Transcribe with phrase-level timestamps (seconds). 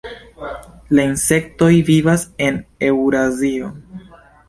[0.99, 2.61] La insektoj vivas en
[2.91, 3.73] Eŭrazio.